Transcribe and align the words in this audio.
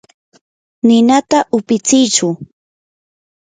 ninata 0.85 1.39
upitsichu. 1.57 2.27